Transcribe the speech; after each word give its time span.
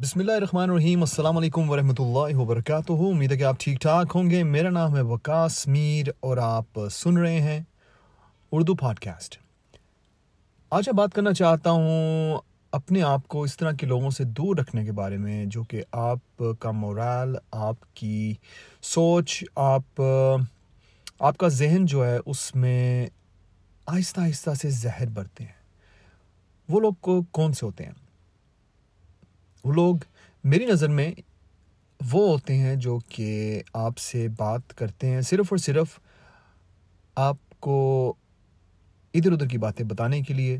بسم 0.00 0.20
اللہ 0.20 0.32
الرحمن 0.32 0.70
الرحیم 0.70 1.00
السلام 1.00 1.36
علیکم 1.36 1.70
ورحمۃ 1.70 2.00
اللہ 2.00 2.36
وبرکاتہ 2.36 2.92
امید 2.92 3.32
ہے 3.32 3.36
کہ 3.36 3.44
آپ 3.44 3.56
ٹھیک 3.60 3.80
ٹھاک 3.80 4.12
ہوں 4.14 4.30
گے. 4.30 4.42
میرا 4.42 4.70
نام 4.70 4.96
ہے 4.96 5.00
وکاس 5.02 5.66
میر 5.68 6.08
اور 6.20 6.36
آپ 6.36 6.78
سن 6.90 7.16
رہے 7.16 7.40
ہیں 7.40 7.60
اردو 8.52 8.74
پاڈ 8.74 9.00
کاسٹ 9.00 9.36
آج 10.72 10.88
میں 10.88 10.94
بات 10.96 11.14
کرنا 11.14 11.32
چاہتا 11.32 11.70
ہوں 11.70 12.38
اپنے 12.72 13.02
آپ 13.02 13.26
کو 13.28 13.42
اس 13.42 13.56
طرح 13.56 13.72
کے 13.72 13.86
لوگوں 13.86 14.10
سے 14.10 14.24
دور 14.38 14.56
رکھنے 14.56 14.84
کے 14.84 14.92
بارے 14.92 15.16
میں 15.16 15.44
جو 15.46 15.62
کہ 15.64 15.82
آپ 15.92 16.42
کا 16.60 16.70
مورال 16.70 17.36
آپ 17.50 17.94
کی 17.94 18.34
سوچ، 18.94 19.42
آپ 19.54 20.02
آپ 21.20 21.38
کا 21.38 21.48
ذہن 21.48 21.86
جو 21.86 22.06
ہے 22.06 22.18
اس 22.26 22.54
میں 22.54 23.06
آہستہ 23.86 24.20
آہستہ 24.20 24.54
سے 24.62 24.70
زہر 24.82 25.08
بھرتے 25.14 25.44
ہیں۔ 25.44 25.56
وہ 26.68 26.80
لوگ 26.80 26.92
کو 27.00 27.22
کون 27.30 27.52
سے 27.52 27.66
ہوتے 27.66 27.84
ہیں؟ 27.84 28.07
وہ 29.68 29.72
لوگ 29.72 29.96
میری 30.44 30.66
نظر 30.66 30.88
میں 30.88 31.12
وہ 32.12 32.28
ہوتے 32.28 32.56
ہیں 32.58 32.76
جو 32.76 32.98
کہ 33.08 33.62
آپ 33.72 33.98
سے 33.98 34.28
بات 34.28 34.74
کرتے 34.74 35.10
ہیں 35.10 35.20
صرف 35.20 35.46
اور 35.50 35.58
صرف 35.58 35.98
آپ 37.14 37.60
کو 37.60 38.14
ادھر 39.14 39.32
ادھر 39.32 39.46
کی 39.46 39.58
باتیں 39.58 39.86
بتانے 39.86 40.22
کے 40.22 40.34
لیے، 40.34 40.58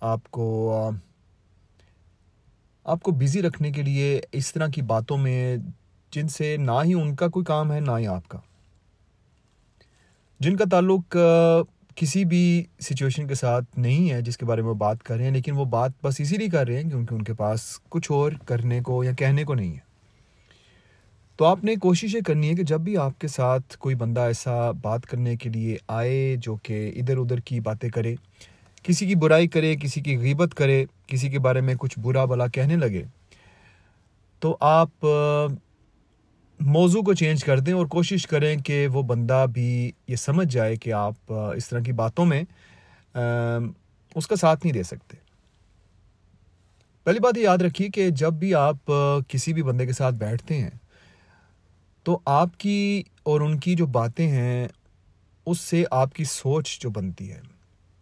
آپ 0.00 0.30
کو 0.30 0.90
آپ 2.84 3.02
کو 3.02 3.10
بزی 3.10 3.42
رکھنے 3.42 3.72
کے 3.72 3.82
لیے 3.82 4.20
اس 4.32 4.52
طرح 4.52 4.66
کی 4.66 4.82
باتوں 4.82 5.18
میں 5.18 5.56
جن 6.10 6.28
سے 6.28 6.56
نہ 6.56 6.80
ہی 6.84 6.94
ان 6.94 7.14
کا 7.16 7.28
کوئی 7.28 7.44
کام 7.44 7.72
ہے، 7.72 7.80
نہ 7.80 7.90
ہی 7.98 8.06
آپ 8.06 8.28
کا۔ 8.28 8.38
جن 10.40 10.56
کا 10.56 10.64
تعلق 10.70 11.16
کسی 11.96 12.24
بھی 12.24 12.64
سچویشن 12.80 13.26
کے 13.26 13.34
ساتھ 13.34 13.78
نہیں 13.78 14.10
ہے 14.10 14.20
جس 14.22 14.36
کے 14.38 14.46
بارے 14.46 14.62
میں 14.62 14.68
وہ 14.68 14.74
بات 14.74 15.02
کر 15.02 15.16
رہے 15.16 15.24
ہیں، 15.24 15.32
لیکن 15.32 15.56
وہ 15.56 15.64
بات 15.64 15.90
بس 16.02 16.20
اسی 16.20 16.36
لیے 16.36 16.48
کر 16.48 16.66
رہے 16.66 16.82
ہیں 16.82 16.90
کیونکہ 16.90 17.14
ان 17.14 17.22
کے 17.24 17.34
پاس 17.34 17.80
کچھ 17.88 18.12
اور 18.12 18.32
کرنے 18.46 18.80
کو 18.80 19.04
یا 19.04 19.12
کہنے 19.12 19.44
کو 19.44 19.54
نہیں 19.54 19.72
ہے۔ 19.72 19.92
تو 21.36 21.44
آپ 21.44 21.64
نے 21.64 21.74
کوشش 21.76 22.14
یہ 22.14 22.20
کرنی 22.26 22.48
ہے 22.48 22.54
کہ 22.54 22.62
جب 22.62 22.80
بھی 22.80 22.96
آپ 22.96 23.20
کے 23.20 23.28
ساتھ 23.28 23.76
کوئی 23.78 23.94
بندہ 23.94 24.20
ایسا 24.20 24.70
بات 24.70 25.06
کرنے 25.06 25.36
کے 25.36 25.48
لیے 25.50 25.76
آئے 25.88 26.36
جو 26.42 26.56
کہ 26.56 26.92
ادھر 26.96 27.16
ادھر 27.16 27.40
کی 27.40 27.60
باتیں 27.60 27.88
کرے، 27.90 28.14
کسی 28.82 29.06
کی 29.06 29.14
برائی 29.14 29.48
کرے، 29.48 29.76
کسی 29.76 30.00
کی 30.00 30.16
غیبت 30.18 30.54
کرے، 30.54 30.84
کسی 31.06 31.28
کے 31.28 31.38
بارے 31.38 31.60
میں 31.60 31.74
کچھ 31.78 31.98
برا 31.98 32.24
بلا 32.24 32.46
کہنے 32.46 32.76
لگے، 32.76 33.02
تو 34.42 34.56
آپ 34.60 35.06
موضوع 36.60 37.02
کو 37.02 37.14
چینج 37.14 37.44
کر 37.44 37.58
دیں 37.58 37.72
اور 37.72 37.86
کوشش 37.86 38.26
کریں 38.26 38.56
کہ 38.56 38.86
وہ 38.86 39.02
بندہ 39.02 39.46
بھی 39.52 39.90
یہ 40.08 40.16
سمجھ 40.16 40.48
جائے 40.48 40.76
کہ 40.76 40.92
آپ 40.92 41.32
اس 41.32 41.68
طرح 41.68 41.80
کی 41.80 41.92
باتوں 41.92 42.26
میں 42.26 42.42
اس 44.14 44.26
کا 44.26 44.36
ساتھ 44.36 44.60
نہیں 44.64 44.72
دے 44.72 44.82
سکتے۔ 44.82 45.16
پہلی 47.04 47.18
بات 47.18 47.36
یہ 47.36 47.42
یاد 47.42 47.58
رکھیے 47.58 47.88
کہ 47.88 48.08
جب 48.10 48.32
بھی 48.32 48.54
آپ 48.54 48.92
کسی 49.28 49.52
بھی 49.52 49.62
بندے 49.62 49.86
کے 49.86 49.92
ساتھ 49.92 50.14
بیٹھتے 50.14 50.56
ہیں، 50.56 50.70
تو 52.02 52.18
آپ 52.24 52.58
کی 52.58 53.02
اور 53.22 53.40
ان 53.40 53.58
کی 53.58 53.74
جو 53.74 53.86
باتیں 53.86 54.28
ہیں، 54.28 54.68
اس 55.46 55.60
سے 55.60 55.84
آپ 55.90 56.14
کی 56.14 56.24
سوچ 56.24 56.78
جو 56.78 56.90
بنتی 56.90 57.30
ہے۔ 57.32 57.40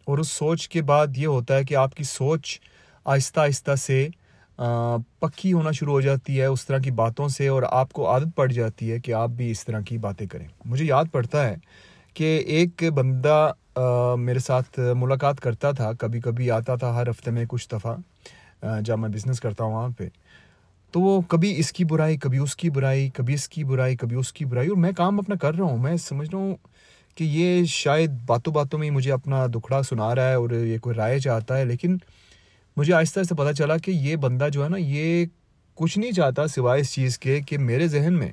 اور 0.06 0.18
اس 0.18 0.28
سوچ 0.28 0.68
کے 0.68 0.82
بعد 0.82 1.06
یہ 1.16 1.26
ہوتا 1.26 1.56
ہے 1.56 1.64
کہ 1.64 1.74
آپ 1.76 1.94
کی 1.94 2.04
سوچ 2.04 2.60
آہستہ 3.04 3.40
آہستہ 3.40 3.74
سے 3.74 4.08
پکی 4.56 5.52
ہونا 5.52 5.70
شروع 5.70 5.92
ہو 5.92 6.00
جاتی 6.00 6.40
ہے 6.40 6.46
اس 6.46 6.66
طرح 6.66 6.78
کی 6.78 6.90
باتوں 6.90 7.28
سے 7.28 7.48
اور 7.48 7.62
آپ 7.70 7.92
کو 7.92 8.10
عادت 8.10 8.36
پڑ 8.36 8.50
جاتی 8.52 8.90
ہے 8.92 8.98
کہ 9.00 9.12
آپ 9.14 9.28
بھی 9.28 9.50
اس 9.50 9.64
طرح 9.64 9.80
کی 9.80 9.98
باتیں 9.98 10.26
کریں۔ 10.26 10.46
مجھے 10.64 10.84
یاد 10.84 11.04
پڑتا 11.12 11.48
ہے 11.48 11.54
کہ 12.14 12.36
ایک 12.46 12.82
بندہ 12.94 13.52
میرے 14.18 14.38
ساتھ 14.38 14.78
ملاقات 14.96 15.40
کرتا 15.40 15.70
تھا 15.70 15.92
کبھی 15.92 16.20
کبھی 16.20 16.50
آتا 16.50 16.74
تھا 16.76 16.94
ہر 16.94 17.10
ہفتے 17.10 17.30
میں 17.30 17.44
کچھ 17.48 17.68
دفعہ 17.72 17.96
جب 18.80 18.98
میں 18.98 19.08
بزنس 19.08 19.40
کرتا 19.40 19.64
ہوں 19.64 19.72
وہاں 19.74 19.88
پہ۔ 19.98 20.08
تو 20.94 21.00
وہ 21.00 21.20
کبھی 21.20 21.54
اس 21.58 21.72
کی 21.72 21.84
برائی، 21.84 22.16
کبھی 22.16 22.38
اس 22.38 22.56
کی 22.56 22.70
برائی، 22.70 23.08
کبھی 23.10 23.34
اس 23.34 23.48
کی 23.48 23.64
برائی، 23.64 23.96
کبھی 23.96 24.16
اس 24.16 24.32
کی 24.32 24.44
برائی 24.44 24.68
اور 24.68 24.76
میں 24.76 24.92
کام 24.92 25.18
اپنا 25.18 25.34
کر 25.34 25.54
رہا 25.54 25.64
ہوں۔ 25.64 25.78
میں 25.78 25.96
سمجھ 25.96 26.28
رہا 26.32 26.38
ہوں 26.38 26.56
کہ 27.14 27.24
یہ 27.24 27.64
شاید 27.64 28.10
باتوں 28.26 28.52
باتوں 28.52 28.78
میں 28.78 28.90
مجھے 28.90 29.12
اپنا 29.12 29.46
دکھڑا 29.46 29.82
سنا 29.82 30.14
رہا 30.14 30.28
ہے 30.28 30.34
اور 30.34 30.50
یہ 30.50 30.78
کوئی 30.78 30.96
رائے 30.96 31.18
چاہتا 31.20 31.58
ہے، 31.58 31.64
لیکن 31.64 31.96
مجھے 32.76 32.94
آہستہ 32.94 33.18
آہستہ 33.18 33.34
پتہ 33.34 33.52
چلا 33.52 33.76
کہ 33.76 33.90
یہ 33.90 34.16
بندہ 34.16 34.48
جو 34.52 34.64
ہے 34.64 34.68
نا، 34.68 34.76
یہ 34.80 35.26
کچھ 35.74 35.98
نہیں 35.98 36.12
چاہتا 36.12 36.46
سوائے 36.46 36.80
اس 36.80 36.92
چیز 36.92 37.18
کے 37.18 37.40
کہ 37.40 37.58
میرے 37.58 37.88
ذہن 37.88 38.14
میں 38.14 38.32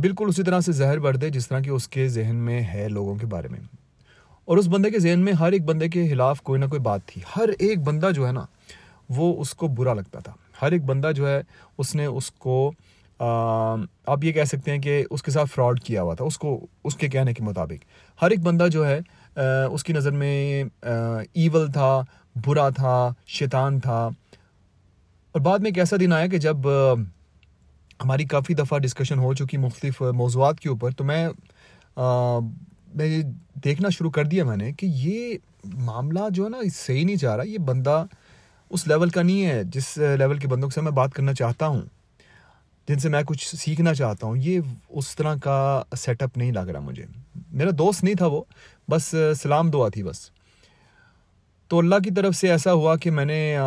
بالکل 0.00 0.24
اسی 0.28 0.42
طرح 0.42 0.60
سے 0.60 0.72
زہر 0.72 0.98
بڑھ 0.98 1.16
دے 1.16 1.30
جس 1.30 1.48
طرح 1.48 1.60
کہ 1.60 1.70
اس 1.70 1.88
کے 1.88 2.08
ذہن 2.08 2.36
میں 2.36 2.62
ہے 2.62 2.88
لوگوں 2.88 3.14
کے 3.14 3.26
بارے 3.26 3.48
میں۔ 3.48 3.60
اور 4.44 4.56
اس 4.56 4.68
بندے 4.68 4.90
کے 4.90 4.98
ذہن 4.98 5.20
میں 5.20 5.32
ہر 5.32 5.52
ایک 5.52 5.64
بندے 5.64 5.88
کے 5.88 6.08
خلاف 6.08 6.42
کوئی 6.42 6.60
نہ 6.60 6.64
کوئی 6.64 6.80
بات 6.80 7.00
تھی۔ 7.06 7.22
ہر 7.36 7.48
ایک 7.58 7.78
بندہ 7.78 8.10
جو 8.14 8.26
ہے 8.26 8.32
نا، 8.32 8.46
وہ 9.08 9.40
اس 9.40 9.54
کو 9.54 9.68
برا 9.68 9.94
لگتا 9.94 10.18
تھا۔ 10.18 10.32
ہر 10.62 10.72
ایک 10.72 10.84
بندہ 10.84 11.10
جو 11.16 11.28
ہے، 11.28 11.42
اس 11.78 11.94
نے 11.94 12.06
اس 12.06 12.30
کو 12.30 12.72
آپ 14.06 14.24
یہ 14.24 14.32
کہہ 14.32 14.44
سکتے 14.44 14.70
ہیں 14.70 14.78
کہ 14.78 15.04
اس 15.10 15.22
کے 15.22 15.30
ساتھ 15.30 15.50
فراڈ 15.54 15.80
کیا 15.80 16.02
ہوا 16.02 16.14
تھا، 16.14 16.24
اس 16.24 16.38
کو، 16.38 16.66
اس 16.84 16.96
کے 16.96 17.08
کہنے 17.08 17.34
کے 17.34 17.42
مطابق۔ 17.42 17.84
ہر 18.22 18.30
ایک 18.30 18.40
بندہ 18.40 18.66
جو 18.72 18.86
ہے 18.86 18.98
اس 19.72 19.84
کی 19.84 19.92
نظر 19.92 20.10
میں 20.10 20.64
ایول 20.82 21.70
تھا، 21.72 22.00
برا 22.46 22.68
تھا، 22.68 23.12
شیطان 23.26 23.80
تھا۔ 23.80 24.08
اور 25.34 25.40
بعد 25.40 25.58
میں 25.58 25.70
ایک 25.70 25.78
ایسا 25.78 25.96
دن 26.00 26.12
آیا 26.12 26.26
کہ 26.26 26.38
جب 26.38 26.56
ہماری 28.04 28.24
کافی 28.24 28.54
دفعہ 28.54 28.78
ڈسکشن 28.78 29.18
ہو 29.18 29.32
چکی 29.34 29.56
مختلف 29.56 30.00
موضوعات 30.16 30.60
کے 30.60 30.68
اوپر، 30.68 30.90
تو 30.90 31.04
میں 31.04 31.28
میں 32.94 33.22
دیکھنا 33.64 33.88
شروع 33.88 34.10
کر 34.10 34.24
دیا 34.24 34.44
میں 34.44 34.56
نے 34.56 34.72
کہ 34.72 34.86
یہ 34.86 35.36
معاملہ 35.64 36.20
جو 36.30 36.44
ہے 36.44 36.48
نا 36.48 36.58
صحیح 36.74 37.04
نہیں 37.04 37.16
جا 37.16 37.36
رہا، 37.36 37.44
یہ 37.44 37.58
بندہ 37.58 38.04
اس 38.70 38.86
لیول 38.86 39.10
کا 39.10 39.22
نہیں 39.22 39.44
ہے، 39.46 39.62
جس 39.64 39.96
لیول 39.96 40.38
کے 40.38 40.48
بندوں 40.48 40.70
سے 40.70 40.80
میں 40.80 40.92
بات 40.92 41.12
کرنا 41.14 41.34
چاہتا 41.34 41.66
ہوں، 41.66 41.82
جن 42.88 42.98
سے 42.98 43.08
میں 43.08 43.22
کچھ 43.26 43.56
سیکھنا 43.56 43.94
چاہتا 43.94 44.26
ہوں، 44.26 44.36
یہ 44.36 44.60
اس 44.88 45.16
طرح 45.16 45.34
کا 45.42 45.82
سیٹ 45.96 46.22
اپ 46.22 46.38
نہیں 46.38 46.52
لگ 46.52 46.70
رہا 46.70 46.80
مجھے۔ 46.80 47.06
میرا 47.52 47.70
دوست 47.78 48.04
نہیں 48.04 48.14
تھا 48.14 48.26
وہ، 48.26 48.42
بس 48.90 49.14
سلام 49.42 49.70
دعا 49.70 49.88
تھی 49.88 50.02
بس۔ 50.02 50.30
تو 51.68 51.78
اللہ 51.78 51.94
کی 52.04 52.10
طرف 52.10 52.34
سے 52.34 52.50
ایسا 52.50 52.72
ہوا 52.72 52.96
کہ 52.96 53.10
میں 53.10 53.24
نے 53.24 53.58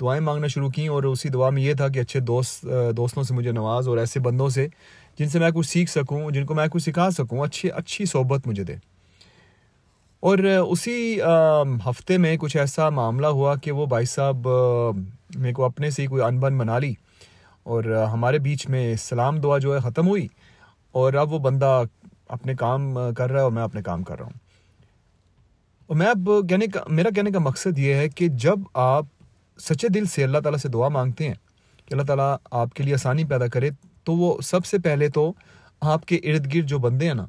دعائیں 0.00 0.20
مانگنا 0.20 0.46
شروع 0.46 0.70
کی 0.70 0.86
اور 0.86 1.02
اسی 1.02 1.28
دعا 1.28 1.50
میں 1.50 1.62
یہ 1.62 1.74
تھا 1.74 1.88
کہ 1.88 1.98
اچھے 1.98 2.20
دوست 2.20 2.66
دوستوں 2.96 3.22
سے 3.22 3.34
مجھے 3.34 3.52
نواز 3.52 3.88
اور 3.88 3.98
ایسے 3.98 4.20
بندوں 4.20 4.48
سے 4.48 4.68
جن 5.18 5.28
سے 5.28 5.38
میں 5.38 5.50
کچھ 5.50 5.68
سیکھ 5.68 5.90
سکوں، 5.90 6.30
جن 6.30 6.46
کو 6.46 6.54
میں 6.54 6.66
کچھ 6.66 6.82
سکھا 6.82 7.10
سکوں، 7.10 7.38
اچھی 7.38 7.70
اچھی 7.70 8.04
صحبت 8.04 8.46
مجھے 8.46 8.64
دے۔ 8.64 8.74
اور 10.20 10.38
اسی 10.38 11.20
ہفتے 11.86 12.18
میں 12.18 12.36
کچھ 12.36 12.56
ایسا 12.56 12.88
معاملہ 12.90 13.26
ہوا 13.26 13.56
کہ 13.56 13.72
وہ 13.72 13.86
بھائی 13.86 14.06
صاحب 14.06 14.48
میرے 15.34 15.52
کو 15.52 15.64
اپنے 15.64 15.90
سے 15.90 16.02
ہی 16.02 16.06
کوئی 16.06 16.22
انبن 16.22 16.58
بنا 16.58 16.78
لی 16.78 16.94
اور 17.62 17.84
ہمارے 18.12 18.38
بیچ 18.38 18.68
میں 18.68 18.94
سلام 18.94 19.40
دعا 19.40 19.58
جو 19.58 19.74
ہے 19.74 19.80
ختم 19.80 20.08
ہوئی 20.08 20.26
اور 20.92 21.14
اب 21.14 21.32
وہ 21.32 21.38
بندہ 21.38 21.82
اپنے 22.28 22.54
کام 22.54 22.98
کر 23.16 23.30
رہا 23.30 23.38
ہے 23.38 23.44
اور 23.44 23.52
میں 23.52 23.62
اپنے 23.62 23.82
کام 23.82 24.02
کر 24.02 24.18
رہا 24.18 24.26
ہوں۔ 24.26 24.38
اور 25.86 25.96
میں 25.96 26.06
اب 26.06 26.30
کہنے 26.48 26.66
کا 26.66 26.80
میرا 26.88 27.08
کہنے 27.14 27.30
کا 27.30 27.38
مقصد 27.38 27.78
یہ 27.78 27.94
ہے 27.94 28.08
کہ 28.08 28.28
جب 28.28 28.58
آپ 28.74 29.06
سچے 29.58 29.88
دل 29.88 30.04
سے 30.04 30.24
اللہ 30.24 30.38
تعالیٰ 30.38 30.58
سے 30.58 30.68
دعا 30.68 30.88
مانگتے 30.88 31.26
ہیں 31.26 31.34
کہ 31.86 31.94
اللہ 31.94 32.02
تعالیٰ 32.02 32.36
آپ 32.50 32.74
کے 32.74 32.82
لیے 32.82 32.94
آسانی 32.94 33.24
پیدا 33.24 33.46
کرے، 33.46 33.70
تو 34.04 34.12
وہ 34.12 34.40
سب 34.40 34.66
سے 34.66 34.78
پہلے 34.78 35.08
تو 35.08 35.32
آپ 35.80 36.06
کے 36.06 36.16
ارد 36.16 36.54
گرد 36.54 36.66
جو 36.66 36.78
بندے 36.78 37.06
ہیں 37.06 37.14
نا، 37.14 37.26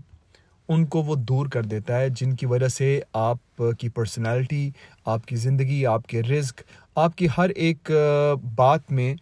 ان 0.67 0.85
کو 0.85 1.01
وہ 1.01 1.15
دور 1.15 1.47
کر 1.47 1.63
دیتا 1.63 1.99
ہے، 1.99 2.09
جن 2.09 2.35
کی 2.35 2.45
وجہ 2.45 2.67
سے 2.67 3.01
آپ 3.13 3.61
کی 3.79 3.89
پرسنالٹی 3.89 4.69
آپ 5.05 5.25
کی 5.25 5.35
زندگی، 5.35 5.85
آپ 5.85 6.07
کے 6.07 6.23
رزق، 6.23 6.61
آپ 6.95 7.15
کی 7.15 7.27
ہر 7.37 7.49
ایک 7.49 7.91
بات 8.55 8.91
میں 8.91 9.15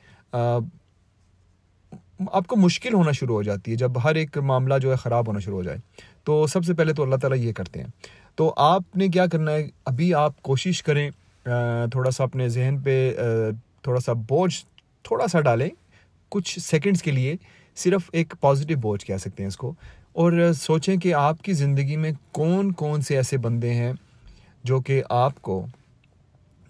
آپ 2.32 2.48
کو 2.48 2.56
مشکل 2.56 2.94
ہونا 2.94 3.12
شروع 3.12 3.36
ہو 3.36 3.44
جاتی 3.44 3.72
ہے 3.72 3.76
جب 3.76 3.92
ہر 4.04 4.16
ایک 4.16 4.38
معاملہ 4.38 4.74
جو 4.82 4.92
ہے 4.92 4.96
خراب 4.96 5.28
ہونا 5.28 5.40
شروع 5.40 5.58
ہو 5.58 5.64
جائے۔ 5.64 5.78
تو 6.24 6.48
سب 6.48 6.66
سے 6.66 6.74
پہلے 6.74 6.94
تو 6.94 7.04
اللہ 7.04 7.16
تعالیٰ 7.16 7.40
یہ 7.40 7.54
کرتے 7.54 7.80
ہیں۔ 7.80 7.88
تو 8.36 8.54
آپ 8.58 8.98
نے 8.98 9.08
کیا 9.08 9.26
کرنا 9.26 9.52
ہے؟ 9.52 9.70
ابھی 9.86 10.14
آپ 10.14 10.42
کوشش 10.42 10.84
کریں 10.84 11.10
تھوڑا 11.92 12.12
سا 12.12 12.24
اپنے 12.24 12.50
ذہن 12.50 12.78
پہ 12.84 13.12
تھوڑا 13.82 14.00
سا 14.00 14.14
بوجھ، 14.14 14.56
تھوڑا 15.04 15.28
سا 15.28 15.42
ڈالیں۔ 15.42 15.70
کچھ 16.30 16.60
سیکنڈس 16.60 17.02
کے 17.04 17.12
لیے 17.12 17.36
صرف 17.76 18.02
ایک 18.12 18.34
پازیٹیو 18.42 18.78
بوجھ 18.78 19.06
کہہ 19.06 19.18
سکتے 19.18 19.44
ہیں 19.44 19.48
اس 19.48 19.58
کو۔ 19.58 19.74
اور 20.14 20.54
سوچیں 20.54 20.98
کہ 20.98 21.14
آپ 21.14 21.42
کی 21.42 21.54
زندگی 21.54 21.98
میں 21.98 22.12
کون 22.32 22.72
کون 22.72 23.02
سے 23.02 23.16
ایسے 23.16 23.38
بندے 23.38 23.74
ہیں 23.74 23.94
جو 24.64 24.82
کہ 24.82 25.04
آپ 25.10 25.42
کو 25.42 25.66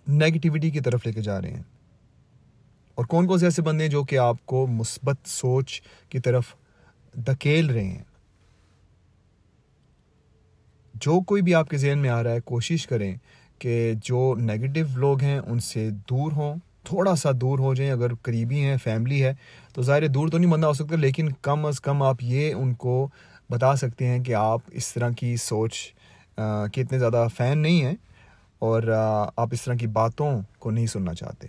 نگیٹیوٹی 0.10 0.70
کی 0.70 0.80
طرف 0.80 1.06
لے 1.06 1.12
کے 1.12 1.22
جا 1.22 1.42
رہے 1.42 1.52
ہیں۔ 1.52 1.64
اور 2.96 3.06
کون 3.06 3.28
کون 3.28 3.40
سے 3.40 3.46
ایسے 3.46 3.62
بندے 3.62 3.84
ہیں 3.84 3.92
جو 3.92 4.04
کہ 4.04 4.18
آپ 4.18 4.46
کو 4.46 4.68
مثبت 4.68 5.28
سوچ 5.28 5.82
کی 6.10 6.20
طرف 6.20 6.56
دھکیل 7.14 7.70
رہے 7.70 7.84
ہیں؟ 7.84 8.04
جو 10.94 11.20
کوئی 11.22 11.42
بھی 11.42 11.56
آپ 11.56 11.70
کے 11.70 11.78
ذہن 11.78 12.00
میں 12.00 12.10
آ 12.10 12.24
رہا 12.24 12.32
ہے، 12.32 12.40
کوشش 12.40 12.88
کریں 12.88 13.16
کہ 13.60 13.94
جو 14.04 14.36
نگیٹو 14.40 15.00
لوگ 15.00 15.22
ہیں، 15.22 15.40
ان 15.40 15.60
سے 15.60 15.90
دور 16.10 16.32
ہوں، 16.32 16.56
تھوڑا 16.84 17.16
سا 17.16 17.30
دور 17.42 17.60
ہو 17.60 17.74
جائیں۔ 17.74 17.92
اگر 17.92 18.16
قریبی 18.22 18.60
ہیں، 18.60 18.78
فیملی 18.84 19.24
ہے، 19.24 19.34
تو 19.74 19.82
ظاہر 19.82 20.08
دور 20.08 20.28
تو 20.28 20.38
نہیں 20.38 20.52
بندہ 20.52 20.68
ہو 20.68 20.74
سکتا، 20.74 20.96
لیکن 20.96 21.30
کم 21.42 21.66
از 21.66 21.82
کم 21.82 22.04
آپ 22.04 22.16
یہ 22.22 22.54
ان 22.54 22.74
کو 22.74 23.08
بتا 23.50 23.76
سکتے 23.76 24.08
ہیں 24.08 24.24
کہ 24.24 24.36
آپ 24.36 24.62
اس 24.72 24.94
طرح 24.94 25.10
کی 25.10 25.36
سوچ 25.36 25.94
کے 26.74 26.82
اتنے 26.82 27.00
زیادہ 27.00 27.28
فین 27.38 27.58
نہیں 27.58 27.82
ہیں 27.82 27.96
اور 28.60 28.84
آپ 29.36 29.50
اس 29.52 29.62
طرح 29.62 29.76
کی 29.76 29.88
باتوں 29.88 30.42
کو 30.60 30.72
نہیں 30.72 30.88
سننا 30.88 31.14
چاہتے۔ 31.14 31.48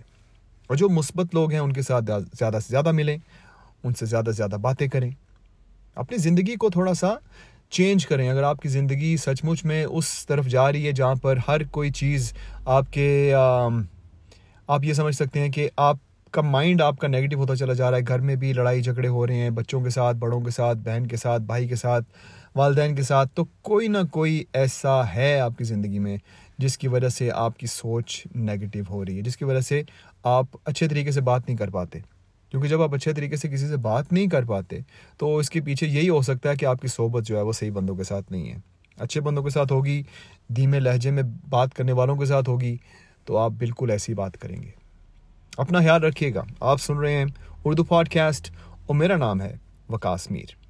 اور 0.66 0.76
جو 0.76 0.88
مثبت 0.88 1.34
لوگ 1.34 1.50
ہیں 1.50 1.58
ان 1.58 1.72
کے 1.72 1.82
ساتھ 1.82 2.04
زیادہ 2.38 2.58
سے 2.58 2.66
زیادہ 2.70 2.92
ملیں، 2.92 3.18
ان 3.84 3.94
سے 3.94 4.06
زیادہ 4.06 4.24
سے 4.24 4.32
زیادہ 4.32 4.56
باتیں 4.60 4.88
کریں۔ 4.88 5.10
اپنی 5.94 6.18
زندگی 6.18 6.56
کو 6.56 6.70
تھوڑا 6.70 6.94
سا 6.94 7.14
چینج 7.70 8.06
کریں۔ 8.06 8.28
اگر 8.28 8.42
آپ 8.42 8.60
کی 8.60 8.68
زندگی 8.68 9.16
سچ 9.16 9.44
مچ 9.44 9.64
میں 9.64 9.84
اس 9.84 10.26
طرف 10.26 10.46
جا 10.46 10.72
رہی 10.72 10.86
ہے 10.86 10.92
جہاں 10.92 11.14
پر 11.14 11.38
ہر 11.48 11.64
کوئی 11.64 11.90
چیز 11.90 12.32
آپ 12.64 12.92
کے 12.92 13.34
آپ 14.66 14.84
یہ 14.84 14.92
سمجھ 14.92 15.14
سکتے 15.14 15.40
ہیں 15.40 15.48
کہ 15.48 15.68
آپ 15.76 15.96
کا 16.30 16.42
مائنڈ 16.42 16.82
آپ 16.82 16.98
کا 16.98 17.08
نگیٹو 17.08 17.38
ہوتا 17.38 17.56
چلا 17.56 17.72
جا 17.72 17.90
رہا 17.90 17.98
ہے۔ 17.98 18.02
گھر 18.08 18.18
میں 18.18 18.36
بھی 18.36 18.52
لڑائی 18.52 18.82
جھگڑے 18.82 19.08
ہو 19.08 19.26
رہے 19.26 19.34
ہیں، 19.34 19.50
بچوں 19.50 19.80
کے 19.80 19.90
ساتھ، 19.90 20.16
بڑوں 20.16 20.40
کے 20.40 20.50
ساتھ، 20.50 20.78
بہن 20.78 21.06
کے 21.06 21.16
ساتھ، 21.16 21.42
بھائی 21.42 21.68
کے 21.68 21.76
ساتھ، 21.76 22.04
والدین 22.54 22.94
کے 22.94 23.02
ساتھ۔ 23.02 23.28
تو 23.34 23.44
کوئی 23.44 23.88
نہ 23.88 23.98
کوئی 24.12 24.44
ایسا 24.52 25.14
ہے 25.14 25.40
آپ 25.40 25.58
کی 25.58 25.64
زندگی 25.64 25.98
میں 25.98 26.16
جس 26.58 26.78
کی 26.78 26.88
وجہ 26.88 27.08
سے 27.08 27.30
آپ 27.30 27.58
کی 27.58 27.66
سوچ 27.66 28.26
نگیٹو 28.36 28.78
ہو 28.90 29.04
رہی 29.04 29.16
ہے، 29.16 29.22
جس 29.22 29.36
کی 29.36 29.44
وجہ 29.44 29.60
سے 29.60 29.82
آپ 30.22 30.46
اچھے 30.64 30.88
طریقے 30.88 31.10
سے 31.10 31.20
بات 31.20 31.48
نہیں 31.48 31.56
کر 31.56 31.70
پاتے۔ 31.70 31.98
کیونکہ 32.50 32.68
جب 32.68 32.82
آپ 32.82 32.94
اچھے 32.94 33.12
طریقے 33.12 33.36
سے 33.36 33.48
کسی 33.48 33.68
سے 33.68 33.76
بات 33.76 34.12
نہیں 34.12 34.26
کر 34.26 34.44
پاتے، 34.44 34.78
تو 35.18 35.36
اس 35.36 35.50
کے 35.50 35.60
پیچھے 35.60 35.86
یہی 35.86 36.08
ہو 36.08 36.22
سکتا 36.22 36.50
ہے 36.50 36.56
کہ 36.56 36.66
آپ 36.66 36.80
کی 36.80 36.88
صحبت 36.88 37.24
جو 37.24 37.36
ہے 37.36 37.42
وہ 37.42 37.52
صحیح 37.52 37.70
بندوں 37.70 37.96
کے 37.96 38.04
ساتھ 38.04 38.32
نہیں 38.32 38.52
ہے۔ 38.52 38.56
اچھے 38.96 39.20
بندوں 39.20 39.42
کے 39.42 39.50
ساتھ 39.50 39.72
ہوگی، 39.72 40.02
دھیمے 40.48 40.80
لہجے 40.80 41.10
میں 41.10 41.22
بات 41.48 41.74
کرنے 41.74 41.92
والوں 41.92 42.16
کے 42.16 42.24
ساتھ 42.24 42.48
ہوگی، 42.48 42.76
تو 43.24 43.36
آپ 43.36 43.50
بالکل 43.50 43.90
ایسی 43.90 44.14
بات 44.14 44.38
کریں 44.38 44.62
گے۔ 44.62 44.70
اپنا 45.56 45.78
خیال 45.78 46.04
رکھیے 46.04 46.34
گا۔ 46.34 46.42
آپ 46.60 46.80
سن 46.80 46.96
رہے 46.96 47.12
ہیں 47.12 47.24
اردو 47.64 47.84
پوڈ 47.84 48.08
کاسٹ 48.08 48.50
اور 48.86 48.94
میرا 48.94 49.16
نام 49.16 49.40
ہے 49.40 49.56
وکاس 49.88 50.30
میر۔ 50.30 50.65